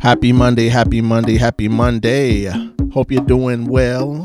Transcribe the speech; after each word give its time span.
Happy 0.00 0.32
Monday, 0.32 0.70
happy 0.70 1.02
Monday, 1.02 1.36
happy 1.36 1.68
Monday. 1.68 2.46
Hope 2.94 3.12
you're 3.12 3.22
doing 3.22 3.66
well 3.66 4.16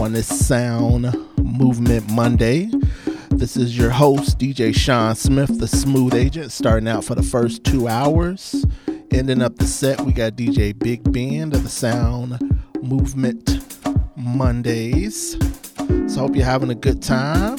on 0.00 0.14
this 0.14 0.26
Sound 0.26 1.14
Movement 1.36 2.10
Monday. 2.10 2.70
This 3.28 3.54
is 3.54 3.76
your 3.76 3.90
host, 3.90 4.38
DJ 4.38 4.74
Sean 4.74 5.14
Smith, 5.14 5.60
the 5.60 5.68
smooth 5.68 6.14
agent, 6.14 6.52
starting 6.52 6.88
out 6.88 7.04
for 7.04 7.14
the 7.14 7.22
first 7.22 7.64
two 7.64 7.86
hours. 7.86 8.64
Ending 9.10 9.42
up 9.42 9.56
the 9.56 9.66
set, 9.66 10.00
we 10.00 10.12
got 10.14 10.36
DJ 10.36 10.76
Big 10.76 11.12
Ben 11.12 11.54
of 11.54 11.64
the 11.64 11.68
Sound 11.68 12.38
Movement 12.80 13.60
Mondays. 14.16 15.36
So, 16.06 16.20
hope 16.20 16.34
you're 16.34 16.46
having 16.46 16.70
a 16.70 16.74
good 16.74 17.02
time. 17.02 17.58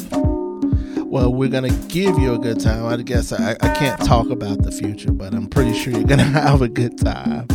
Well, 1.11 1.33
we're 1.33 1.49
gonna 1.49 1.75
give 1.89 2.17
you 2.20 2.35
a 2.35 2.39
good 2.39 2.61
time. 2.61 2.85
I 2.85 2.95
guess 3.03 3.33
I, 3.33 3.57
I 3.59 3.73
can't 3.75 3.99
talk 3.99 4.29
about 4.29 4.61
the 4.61 4.71
future, 4.71 5.11
but 5.11 5.34
I'm 5.34 5.45
pretty 5.45 5.73
sure 5.73 5.91
you're 5.91 6.05
gonna 6.05 6.23
have 6.23 6.61
a 6.61 6.70
good 6.70 6.97
time. 6.97 7.49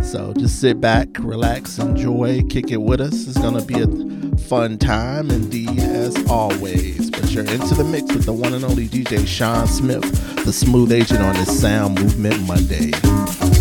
So 0.00 0.32
just 0.34 0.60
sit 0.60 0.80
back, 0.80 1.08
relax, 1.18 1.78
enjoy, 1.78 2.42
kick 2.48 2.70
it 2.70 2.76
with 2.76 3.00
us. 3.00 3.26
It's 3.26 3.36
gonna 3.36 3.64
be 3.64 3.80
a 3.80 4.36
fun 4.42 4.78
time 4.78 5.28
indeed, 5.28 5.80
as 5.80 6.24
always. 6.30 7.10
But 7.10 7.32
you're 7.32 7.46
into 7.46 7.74
the 7.74 7.82
mix 7.82 8.14
with 8.14 8.26
the 8.26 8.32
one 8.32 8.54
and 8.54 8.62
only 8.62 8.86
DJ 8.86 9.26
Sean 9.26 9.66
Smith, 9.66 10.44
the 10.44 10.52
smooth 10.52 10.92
agent 10.92 11.20
on 11.20 11.34
this 11.34 11.60
Sound 11.60 11.98
Movement 11.98 12.40
Monday. 12.46 13.59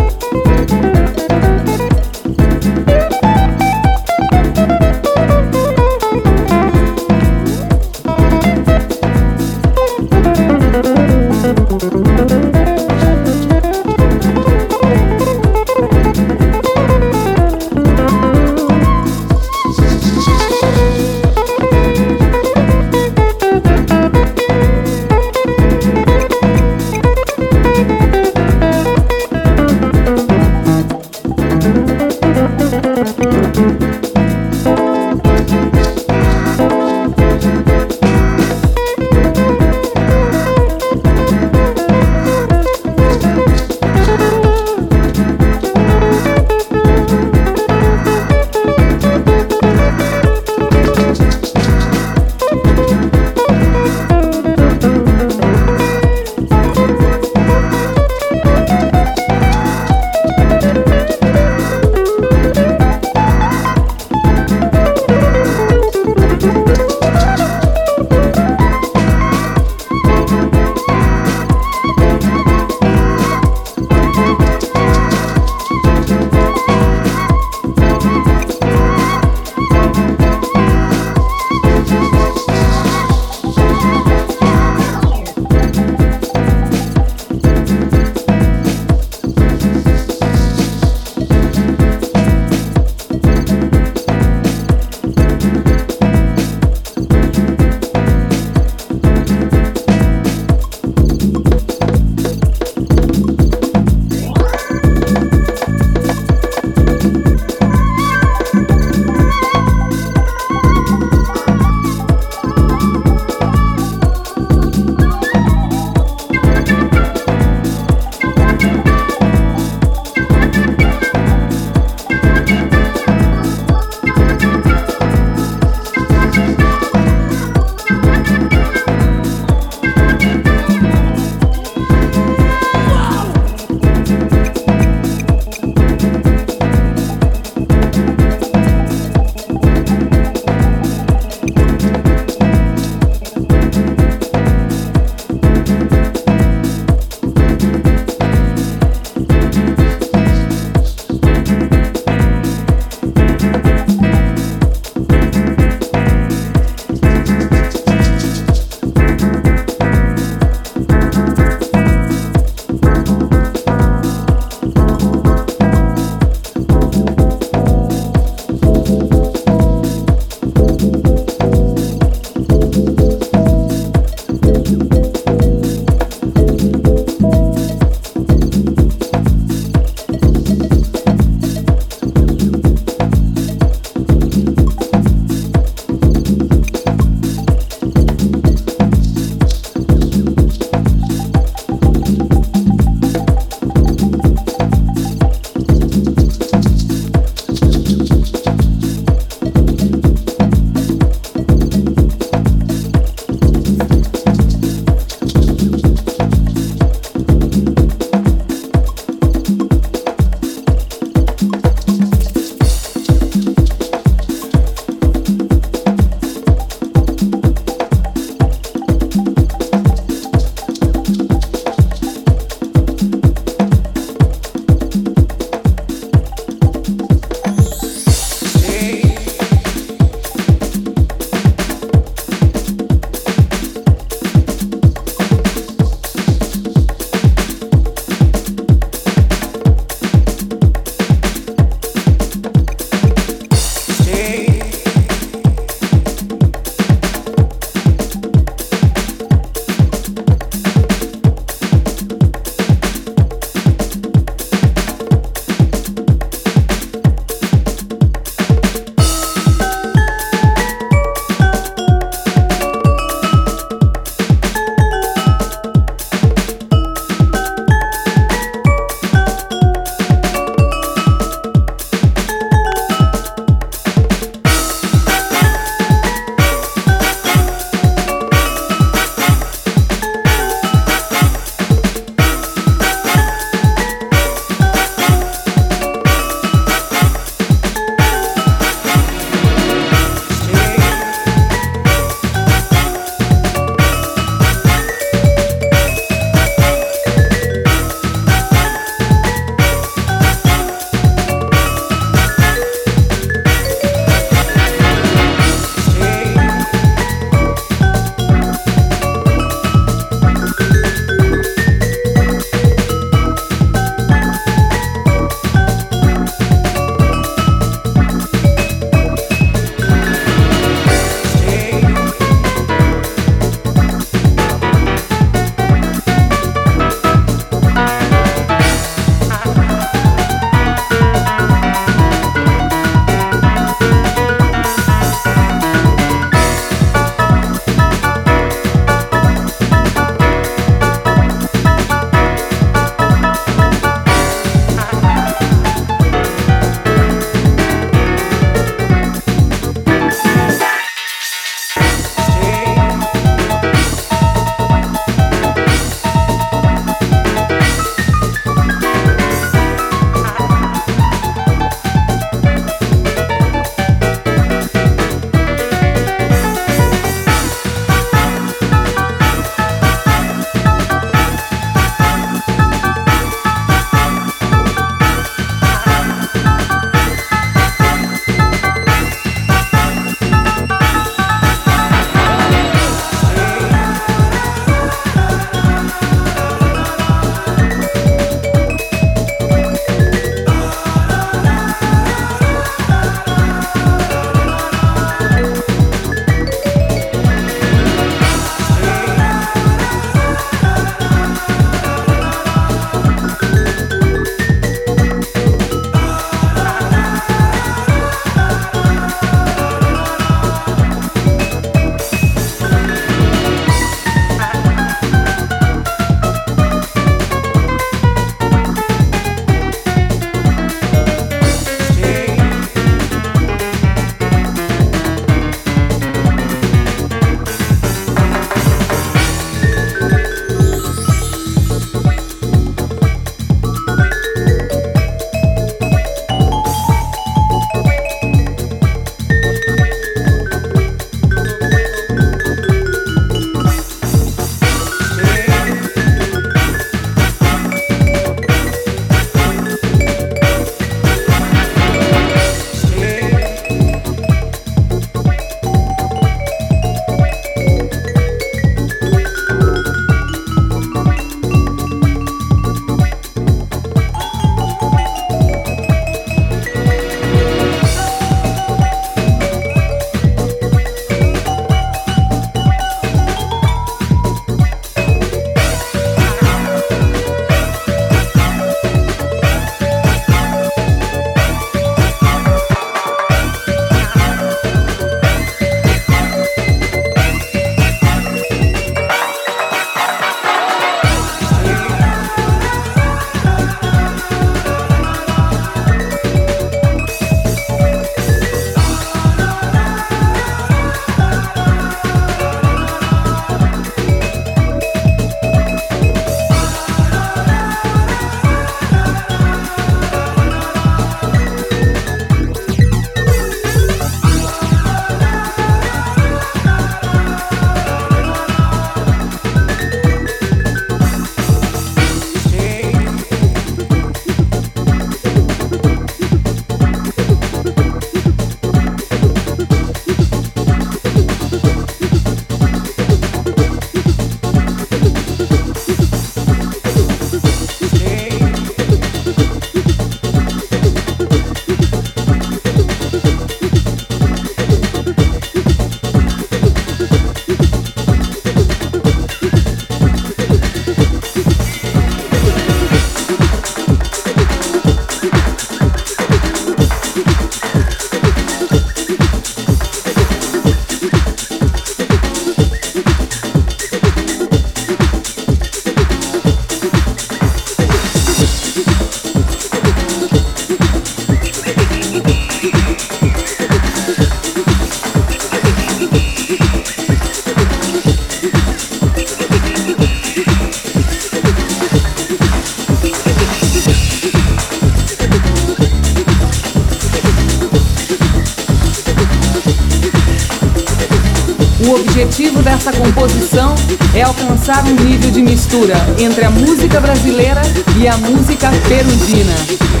Mistura 595.71 595.95
entre 596.19 596.43
a 596.43 596.49
música 596.49 596.99
brasileira 596.99 597.61
e 597.97 598.05
a 598.05 598.17
música 598.17 598.69
perugina. 598.89 600.00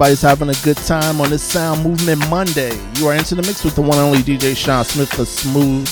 Everybody's 0.00 0.22
having 0.22 0.48
a 0.48 0.64
good 0.64 0.78
time 0.78 1.20
on 1.20 1.28
this 1.28 1.42
Sound 1.42 1.84
Movement 1.84 2.26
Monday. 2.30 2.74
You 2.94 3.08
are 3.08 3.14
into 3.14 3.34
the 3.34 3.42
mix 3.42 3.62
with 3.62 3.74
the 3.74 3.82
one 3.82 3.98
and 3.98 4.00
only 4.00 4.20
DJ 4.20 4.56
Sean 4.56 4.82
Smith, 4.82 5.10
the 5.10 5.26
smooth 5.26 5.86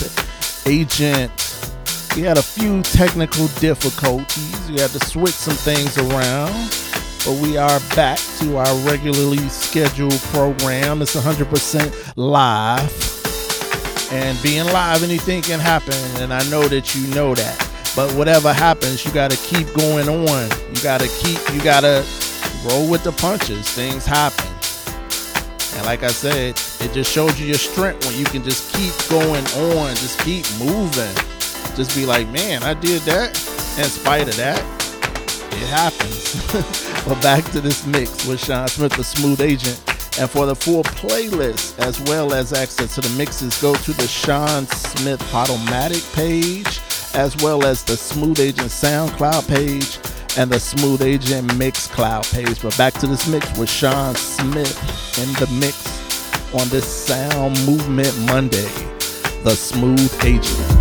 agent. 0.65 1.31
We 2.17 2.23
had 2.23 2.39
a 2.39 2.43
few 2.43 2.83
technical 2.83 3.49
difficulties. 3.61 4.71
We 4.71 4.81
had 4.81 4.93
to 4.93 5.01
switch 5.01 5.35
some 5.35 5.57
things 5.57 5.99
around, 5.99 6.55
but 7.27 7.39
we 7.43 7.59
are 7.59 7.81
back 7.95 8.19
to 8.39 8.57
our 8.57 8.75
regularly 8.77 9.47
scheduled 9.51 10.19
program. 10.33 11.03
It's 11.03 11.15
100% 11.15 12.15
live. 12.17 14.11
And 14.11 14.43
being 14.43 14.65
live, 14.73 15.03
anything 15.03 15.43
can 15.43 15.61
happen, 15.61 15.93
and 16.23 16.33
I 16.33 16.43
know 16.49 16.67
that 16.69 16.95
you 16.95 17.07
know 17.15 17.35
that. 17.35 17.59
But 17.95 18.11
whatever 18.15 18.55
happens, 18.55 19.05
you 19.05 19.13
got 19.13 19.31
to 19.33 19.37
keep 19.37 19.67
going 19.75 20.09
on. 20.09 20.49
You 20.75 20.83
got 20.83 21.03
to 21.03 21.09
keep, 21.09 21.39
you 21.53 21.63
got 21.63 21.81
to 21.81 22.07
roll 22.65 22.89
with 22.89 23.05
the 23.05 23.13
punches. 23.13 23.69
Things 23.71 24.05
happen. 24.05 24.47
And 25.77 25.87
like 25.87 26.03
I 26.03 26.09
said, 26.09 26.61
it 26.81 26.93
just 26.93 27.13
shows 27.13 27.39
you 27.41 27.47
your 27.47 27.57
strength 27.59 28.07
when 28.07 28.19
you 28.19 28.25
can 28.25 28.43
just 28.43 28.75
keep 28.75 28.93
going 29.09 29.45
on, 29.71 29.95
just 29.97 30.21
keep 30.21 30.45
moving. 30.59 31.15
Just 31.77 31.95
be 31.95 32.05
like, 32.07 32.29
man, 32.29 32.63
I 32.63 32.75
did 32.75 33.03
that. 33.03 33.29
In 33.79 33.85
spite 33.85 34.29
of 34.29 34.37
that, 34.37 34.59
it 35.53 35.69
happens. 35.69 37.05
but 37.07 37.23
back 37.23 37.45
to 37.53 37.61
this 37.61 37.87
mix 37.87 38.27
with 38.27 38.45
Sean 38.45 38.67
Smith, 38.67 38.93
the 38.95 39.05
smooth 39.05 39.41
agent. 39.41 39.81
And 40.19 40.29
for 40.29 40.47
the 40.47 40.57
full 40.57 40.83
playlist 40.83 41.79
as 41.79 42.01
well 42.03 42.33
as 42.33 42.53
access 42.53 42.97
to 42.97 43.01
the 43.01 43.17
mixes, 43.17 43.61
go 43.63 43.77
to 43.77 43.93
the 43.93 44.09
Sean 44.09 44.67
Smith 44.67 45.21
Podomatic 45.31 46.13
page 46.13 46.81
as 47.15 47.37
well 47.37 47.65
as 47.65 47.85
the 47.85 47.97
Smooth 47.97 48.41
Agent 48.41 48.69
SoundCloud 48.69 49.49
page 49.49 49.99
and 50.39 50.53
the 50.53 50.61
Smooth 50.61 51.03
Agent 51.03 51.51
Mixcloud 51.55 52.33
page. 52.33 52.63
But 52.63 52.79
back 52.79 52.95
to 52.95 53.09
this 53.09 53.27
mix 53.27 53.59
with 53.59 53.69
Sean 53.69 54.15
Smith 54.15 55.19
in 55.19 55.33
the 55.35 55.53
mix 55.59 56.55
on 56.55 56.69
this 56.69 56.87
Sound 56.87 57.59
Movement 57.67 58.17
Monday, 58.21 58.71
the 59.43 59.57
Smooth 59.57 60.17
Agent. 60.23 60.78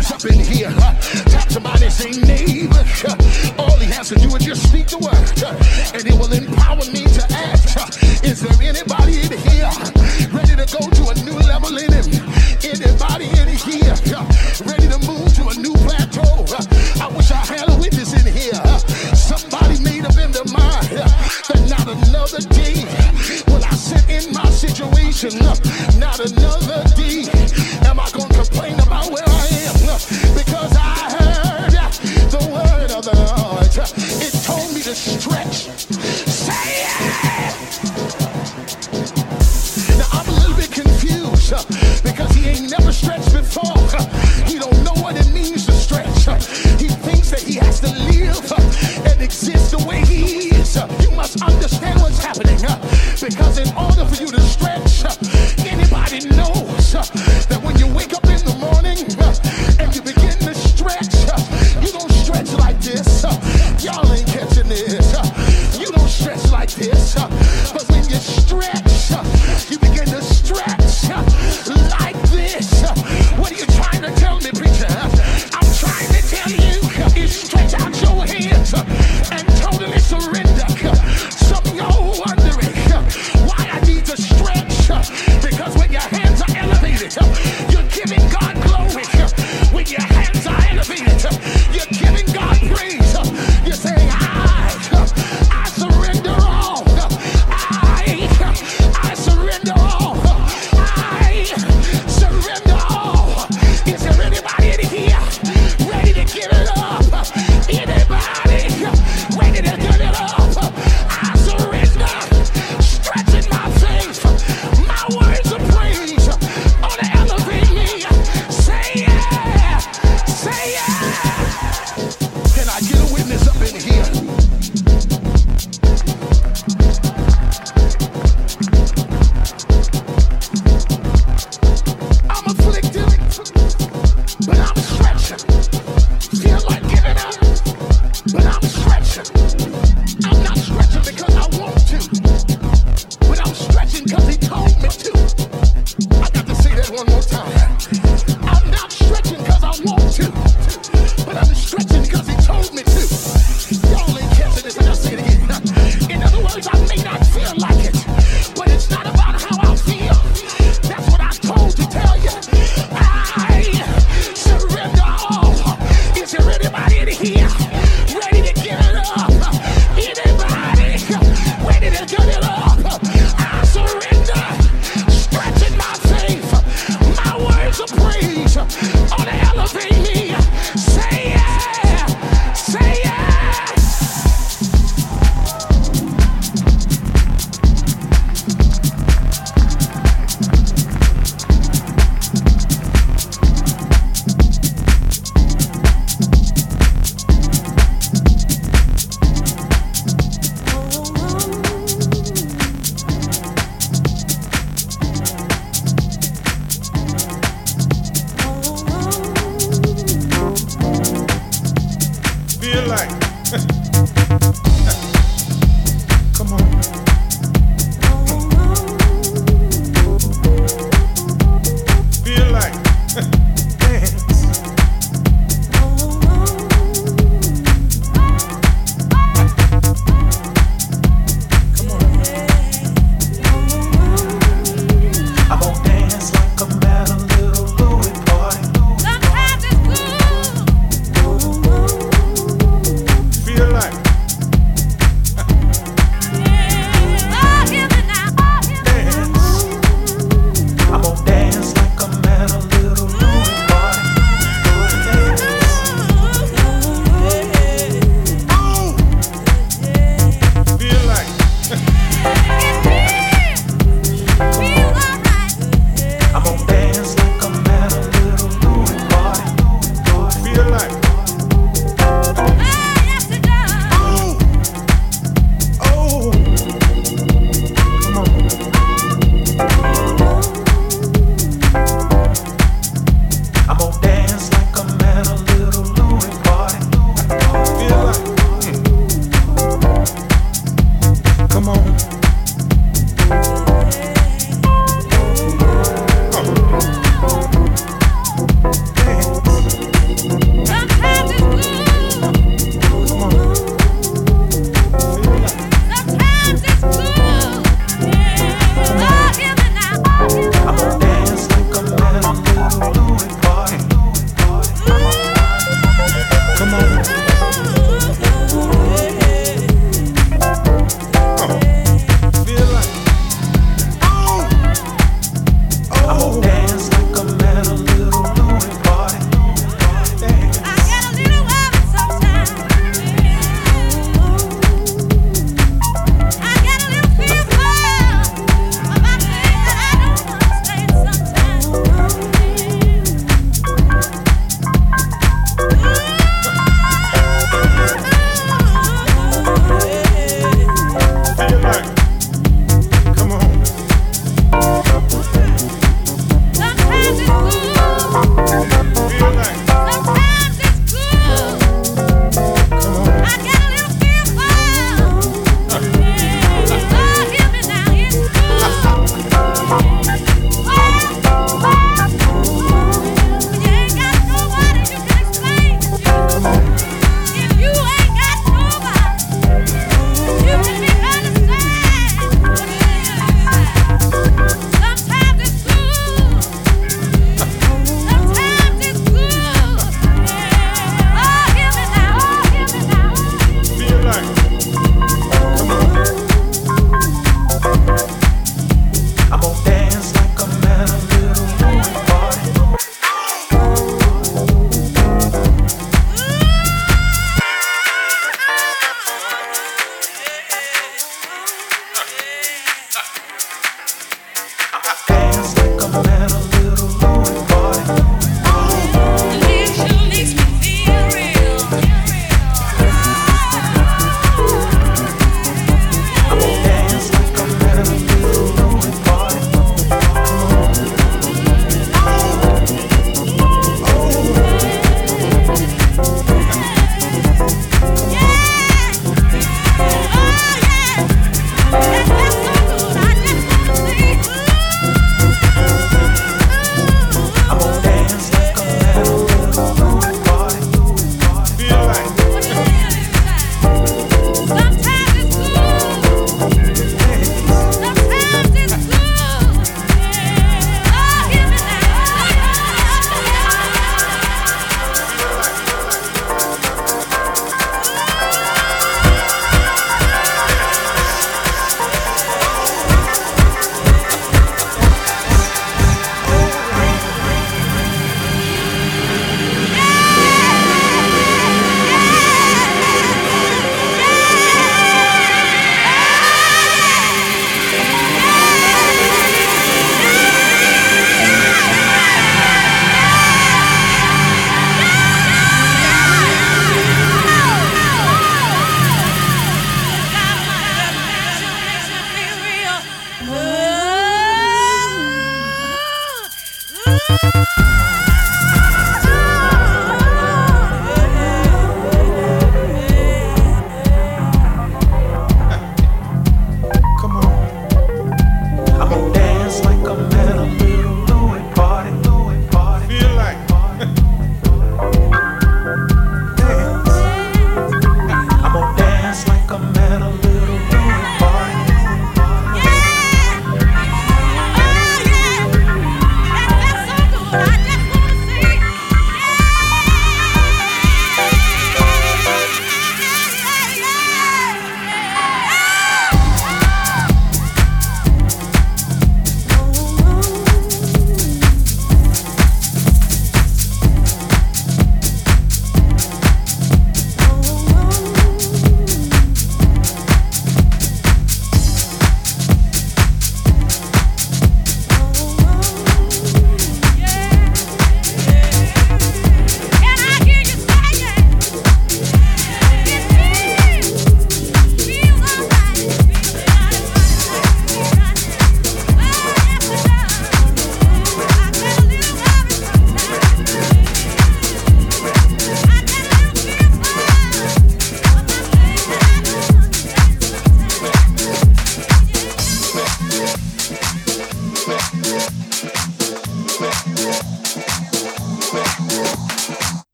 is 0.00 0.10
up 0.10 0.24
in 0.24 0.40
here. 0.40 0.70
Talk 1.26 1.48
to 1.48 1.60
body, 1.60 1.90
same 1.90 2.22
neighbor. 2.22 2.84
All 3.58 3.76
he 3.76 3.86
has 3.92 4.08
to 4.08 4.14
do 4.16 4.34
is 4.34 4.44
just 4.44 4.69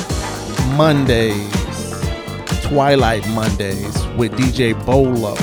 Mondays, 0.76 1.50
Twilight 2.62 3.26
Mondays 3.28 4.06
with 4.16 4.32
DJ 4.32 4.74
Bolo 4.84 5.36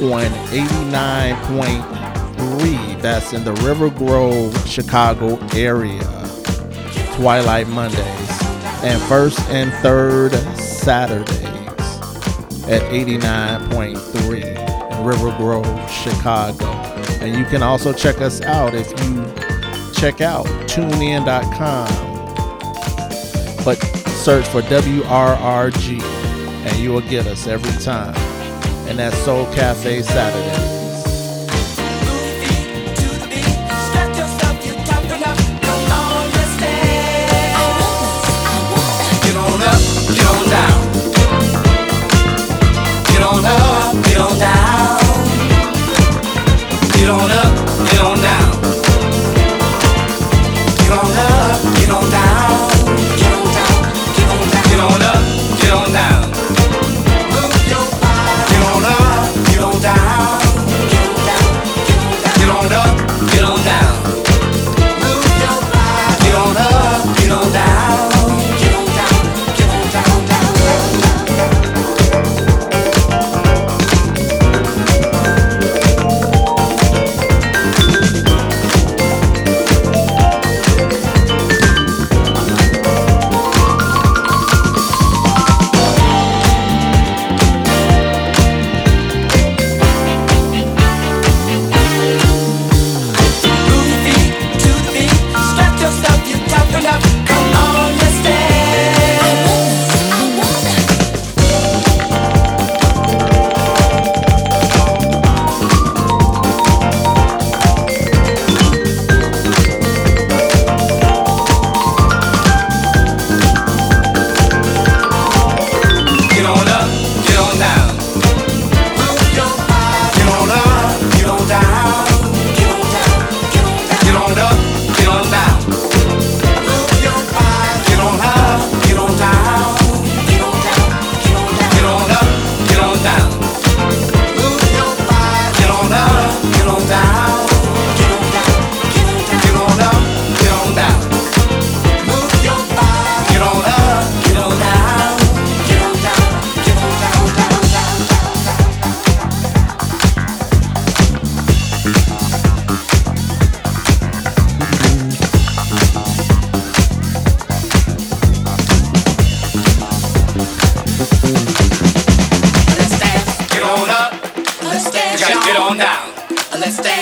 on 0.00 0.30
89.3. 0.50 3.02
That's 3.02 3.32
in 3.32 3.42
the 3.44 3.54
River 3.54 3.90
Grove, 3.90 4.54
Chicago 4.68 5.38
area. 5.54 6.04
Twilight 7.14 7.66
Mondays. 7.68 8.42
And 8.84 9.02
first 9.02 9.40
and 9.50 9.72
third 9.82 10.32
Saturdays 10.56 11.47
at 12.68 12.82
89.3 12.92 14.92
in 14.92 15.04
River 15.04 15.34
Grove, 15.36 15.90
Chicago. 15.90 16.66
And 17.20 17.36
you 17.36 17.44
can 17.46 17.62
also 17.62 17.92
check 17.92 18.20
us 18.20 18.40
out 18.42 18.74
if 18.74 18.88
you 19.04 19.24
check 19.94 20.20
out 20.20 20.46
tunein.com. 20.68 21.88
But 23.64 23.76
search 24.08 24.46
for 24.48 24.62
WRRG 24.62 26.02
and 26.02 26.78
you 26.78 26.92
will 26.92 27.00
get 27.00 27.26
us 27.26 27.46
every 27.46 27.72
time. 27.82 28.14
And 28.88 28.98
that's 28.98 29.16
Soul 29.18 29.46
Cafe 29.54 30.02
Saturdays. 30.02 30.77
On 47.08 47.30
up, 47.30 47.47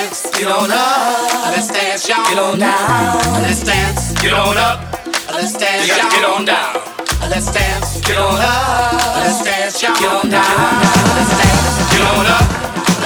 dance. 0.07 0.31
Get 0.39 0.49
on 0.49 0.71
up. 0.71 1.53
Let's 1.53 1.69
dance, 1.69 2.09
y'all. 2.09 2.25
Get 2.29 2.39
on 2.39 2.59
down. 2.59 3.43
Let's 3.43 3.63
dance. 3.65 4.13
Get 4.21 4.33
on 4.33 4.57
up. 4.57 4.81
Let's 5.33 5.53
dance. 5.53 5.87
Get 5.87 6.25
on 6.25 6.45
down. 6.45 6.75
Let's 7.31 7.53
dance. 7.53 8.01
Get 8.01 8.19
on 8.19 8.39
up. 8.41 9.17
Let's 9.17 9.43
dance, 9.45 9.83
y'all. 9.83 9.95
Get 9.99 10.13
on 10.13 10.31
down. 10.31 10.83
Let's 11.17 11.33
dance. 11.43 11.91
Get 11.91 12.03
on 12.03 12.27
up. 12.27 12.47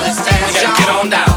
Let's 0.03 0.25
dance. 0.25 0.79
Get 0.79 0.89
on 0.89 1.11
down. 1.11 1.30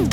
Oh, 0.00 0.08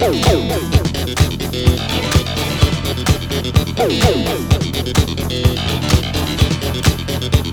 oh, 0.00 0.48
oh. 0.50 0.71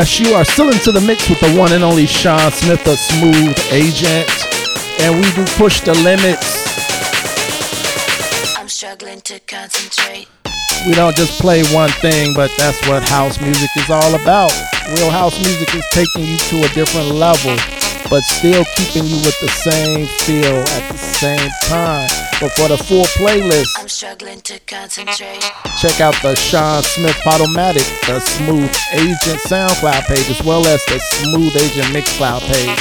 Yes, 0.00 0.18
you 0.18 0.32
are 0.32 0.46
still 0.46 0.72
into 0.72 0.92
the 0.92 1.00
mix 1.02 1.28
with 1.28 1.40
the 1.40 1.52
one 1.60 1.74
and 1.74 1.84
only 1.84 2.06
Sean 2.06 2.50
Smith, 2.52 2.82
the 2.84 2.96
smooth 2.96 3.52
agent. 3.68 4.24
And 5.04 5.12
we 5.20 5.28
do 5.36 5.44
push 5.60 5.82
the 5.82 5.92
limits. 6.00 6.64
I'm 8.56 8.70
struggling 8.70 9.20
to 9.28 9.38
concentrate. 9.40 10.26
We 10.88 10.94
don't 10.94 11.14
just 11.14 11.38
play 11.38 11.60
one 11.76 11.90
thing, 12.00 12.32
but 12.32 12.50
that's 12.56 12.80
what 12.88 13.02
house 13.10 13.38
music 13.42 13.68
is 13.76 13.90
all 13.90 14.14
about. 14.16 14.48
Real 14.96 15.10
house 15.10 15.36
music 15.36 15.68
is 15.74 15.84
taking 15.92 16.24
you 16.24 16.38
to 16.48 16.64
a 16.64 16.68
different 16.72 17.12
level, 17.20 17.52
but 18.08 18.24
still 18.24 18.64
keeping 18.80 19.04
you 19.04 19.20
with 19.20 19.36
the 19.44 19.52
same 19.52 20.06
feel 20.24 20.64
at 20.80 20.92
the 20.92 20.96
same 20.96 21.50
time. 21.68 22.08
But 22.40 22.56
for 22.56 22.68
the 22.72 22.78
full 22.78 23.04
playlist, 23.20 23.68
struggling 24.00 24.40
to 24.40 24.58
concentrate. 24.60 25.44
check 25.78 26.00
out 26.00 26.14
the 26.22 26.34
Sean 26.34 26.82
Smith 26.82 27.16
Podomatic, 27.16 27.84
the 28.06 28.18
Smooth 28.18 28.74
Agent 28.94 29.38
SoundCloud 29.44 30.06
page, 30.06 30.30
as 30.30 30.42
well 30.42 30.66
as 30.66 30.82
the 30.86 30.98
Smooth 30.98 31.54
Agent 31.54 31.94
Mixcloud 31.94 32.40
page. 32.40 32.78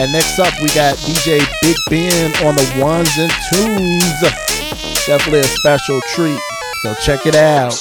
And 0.00 0.10
next 0.14 0.38
up, 0.38 0.54
we 0.62 0.68
got 0.68 0.96
DJ 0.96 1.44
Big 1.60 1.76
Ben 1.90 2.30
on 2.46 2.54
the 2.54 2.64
ones 2.82 3.10
and 3.18 3.30
twos. 3.52 5.04
Definitely 5.04 5.40
a 5.40 5.44
special 5.44 6.00
treat. 6.14 6.40
So 6.80 6.94
check 7.02 7.26
it 7.26 7.36
out. 7.36 7.76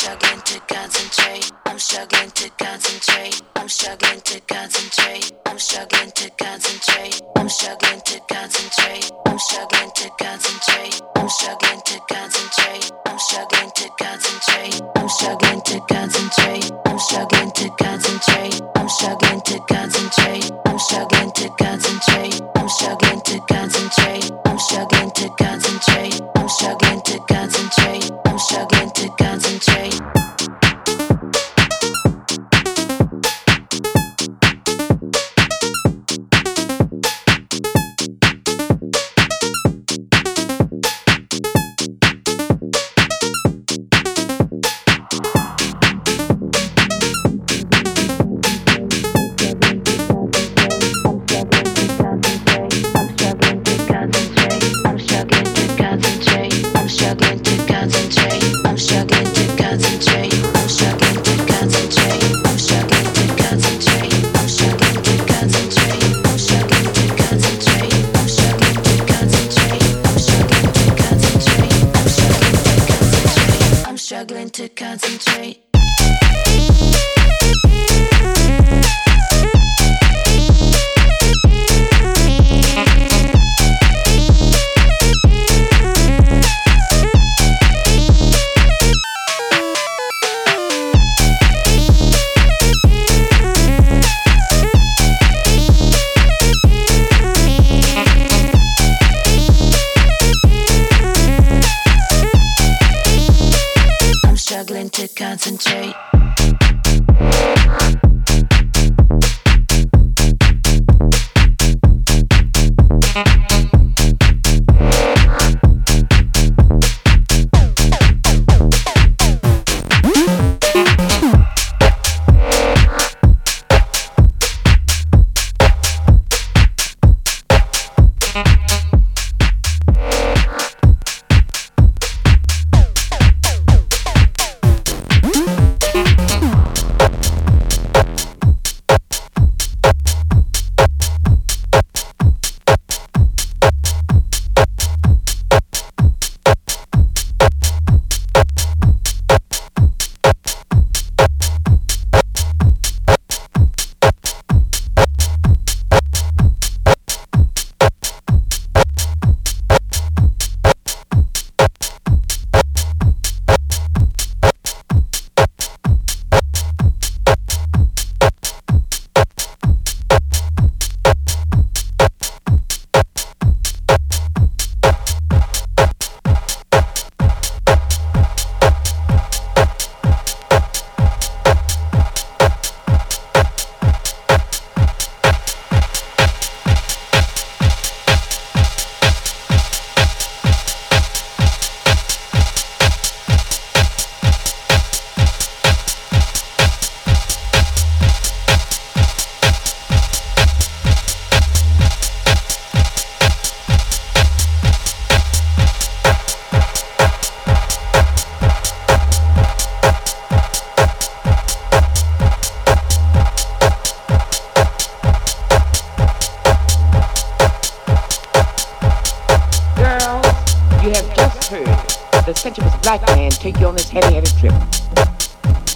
The 221.52 222.34
sensuous 222.34 222.74
black 222.78 223.02
man 223.08 223.30
take 223.30 223.60
you 223.60 223.68
on 223.68 223.76
this 223.76 223.90
heavy-headed 223.90 224.32
trip. 224.40 224.54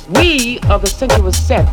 We 0.10 0.60
of 0.69 0.81
the 0.81 0.88
sensuous 0.88 1.35
set 1.35 1.65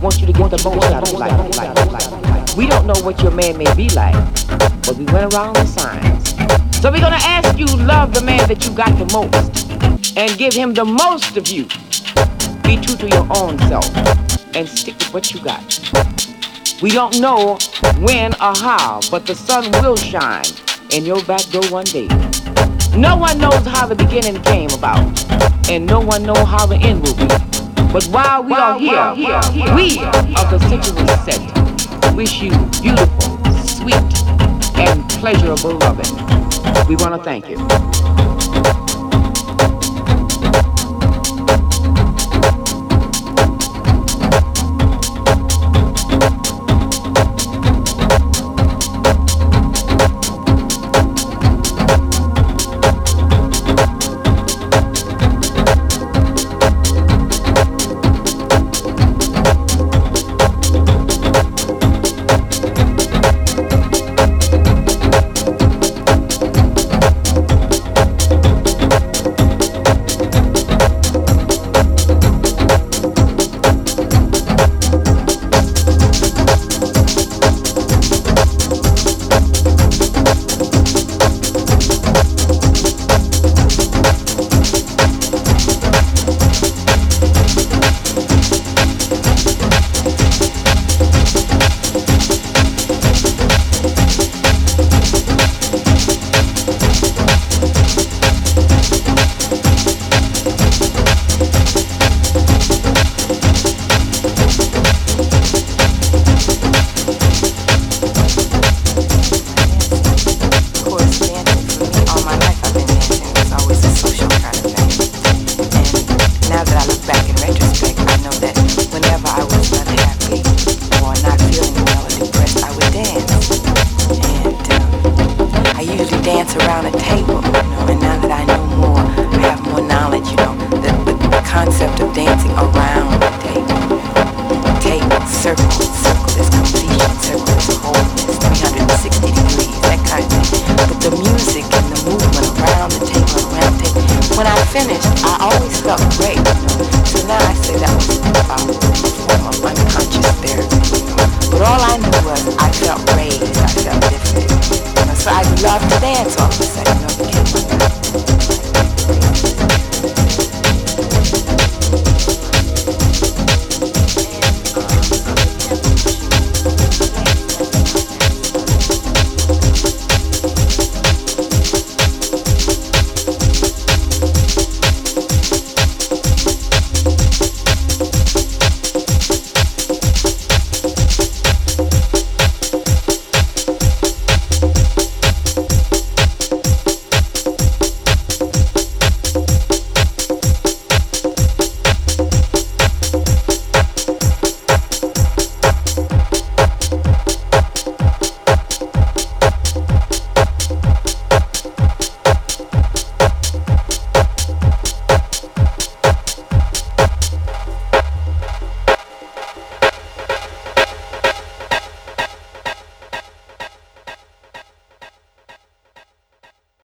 want 0.00 0.20
you 0.20 0.26
to 0.26 0.32
get 0.32 0.50
the 0.52 0.62
most 0.62 0.84
out 0.92 1.02
of 1.02 1.12
life. 1.14 2.56
We 2.56 2.68
don't 2.68 2.86
know 2.86 2.94
what 3.02 3.20
your 3.20 3.32
man 3.32 3.58
may 3.58 3.72
be 3.74 3.88
like, 3.90 4.14
but 4.82 4.94
we 4.96 5.06
went 5.06 5.34
around 5.34 5.56
the 5.56 5.66
signs. 5.66 6.36
So 6.80 6.92
we're 6.92 7.00
gonna 7.00 7.16
ask 7.16 7.58
you 7.58 7.66
love 7.84 8.14
the 8.14 8.20
man 8.20 8.46
that 8.46 8.64
you 8.64 8.72
got 8.74 8.96
the 8.96 9.06
most 9.12 10.16
and 10.16 10.38
give 10.38 10.54
him 10.54 10.72
the 10.72 10.84
most 10.84 11.36
of 11.36 11.48
you. 11.48 11.64
Be 12.62 12.76
true 12.76 12.96
to 12.96 13.08
your 13.08 13.26
own 13.36 13.58
self 13.66 13.90
and 14.54 14.68
stick 14.68 14.96
with 14.98 15.12
what 15.12 15.34
you 15.34 15.42
got. 15.42 15.64
We 16.80 16.90
don't 16.92 17.18
know 17.18 17.58
when 17.98 18.34
or 18.34 18.54
how, 18.54 19.00
but 19.10 19.26
the 19.26 19.34
sun 19.34 19.72
will 19.82 19.96
shine 19.96 20.46
in 20.90 21.04
your 21.04 21.24
back 21.24 21.42
door 21.50 21.66
one 21.70 21.86
day. 21.86 22.08
No 22.98 23.16
one 23.16 23.38
knows 23.38 23.64
how 23.64 23.86
the 23.86 23.94
beginning 23.94 24.42
came 24.42 24.70
about, 24.70 24.98
and 25.70 25.86
no 25.86 26.00
one 26.00 26.24
knows 26.24 26.38
how 26.38 26.66
the 26.66 26.74
end 26.74 27.00
will 27.00 27.14
be. 27.14 27.28
But 27.92 28.04
while 28.06 28.42
we 28.42 28.54
are 28.54 29.14
here, 29.14 29.40
we 29.72 30.00
of 30.34 30.50
the 30.50 30.58
sensual 30.68 31.06
set 31.22 31.38
wish 32.16 32.42
you 32.42 32.50
beautiful, 32.82 33.38
sweet, 33.62 33.94
and 34.76 35.08
pleasurable 35.10 35.78
loving. 35.78 36.12
We 36.88 36.96
want 36.96 37.14
to 37.14 37.22
thank 37.22 37.48
you. 37.48 37.56